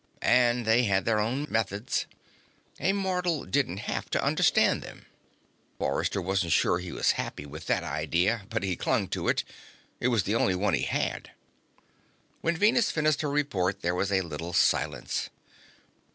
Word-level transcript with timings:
And 0.23 0.65
they 0.65 0.85
had 0.85 1.05
their 1.05 1.19
own 1.19 1.45
methods. 1.47 2.07
A 2.79 2.91
mortal 2.91 3.45
didn't 3.45 3.81
have 3.85 4.09
to 4.09 4.23
understand 4.23 4.81
them. 4.81 5.05
Forrester 5.77 6.19
wasn't 6.19 6.53
sure 6.53 6.79
he 6.79 6.91
was 6.91 7.11
happy 7.21 7.45
with 7.45 7.67
that 7.67 7.83
idea, 7.83 8.47
but 8.49 8.63
he 8.63 8.75
clung 8.75 9.07
to 9.09 9.27
it. 9.27 9.43
It 9.99 10.07
was 10.07 10.23
the 10.23 10.33
only 10.33 10.55
one 10.55 10.73
he 10.73 10.81
had. 10.85 11.33
When 12.41 12.57
Venus 12.57 12.89
finished 12.89 13.21
her 13.21 13.29
report, 13.29 13.83
there 13.83 13.93
was 13.93 14.11
a 14.11 14.21
little 14.21 14.53
silence. 14.53 15.29